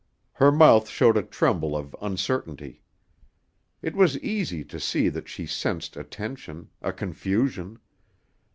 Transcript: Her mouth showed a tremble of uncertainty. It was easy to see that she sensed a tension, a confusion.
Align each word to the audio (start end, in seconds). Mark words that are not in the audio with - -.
Her 0.33 0.51
mouth 0.51 0.89
showed 0.89 1.15
a 1.15 1.21
tremble 1.21 1.77
of 1.77 1.95
uncertainty. 2.01 2.81
It 3.83 3.95
was 3.95 4.17
easy 4.17 4.63
to 4.63 4.79
see 4.79 5.09
that 5.09 5.29
she 5.29 5.45
sensed 5.45 5.95
a 5.95 6.03
tension, 6.03 6.69
a 6.81 6.91
confusion. 6.91 7.77